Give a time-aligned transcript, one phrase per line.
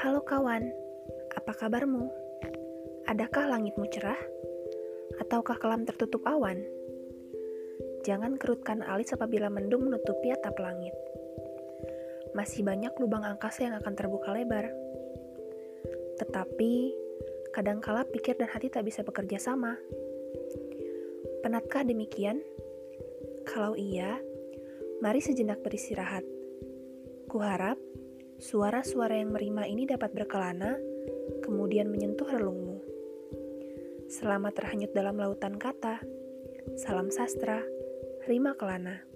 [0.00, 0.64] Halo kawan,
[1.36, 2.08] apa kabarmu?
[3.04, 4.16] Adakah langitmu cerah?
[5.20, 6.56] Ataukah kelam tertutup awan?
[8.08, 10.96] Jangan kerutkan alis apabila mendung menutupi atap langit.
[12.32, 14.72] Masih banyak lubang angkasa yang akan terbuka lebar.
[16.16, 16.96] Tetapi,
[17.52, 19.76] kadangkala pikir dan hati tak bisa bekerja sama.
[21.44, 22.40] Penatkah demikian?
[23.44, 24.16] Kalau iya,
[25.04, 26.24] mari sejenak beristirahat.
[27.28, 27.76] Kuharap
[28.40, 30.80] Suara-suara yang merima ini dapat berkelana,
[31.44, 32.80] kemudian menyentuh relungmu.
[34.08, 36.00] Selamat terhanyut dalam lautan kata.
[36.80, 37.60] Salam sastra,
[38.24, 39.09] Rima Kelana.